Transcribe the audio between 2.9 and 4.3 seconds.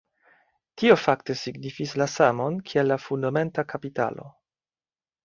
la fundamenta kapitalo.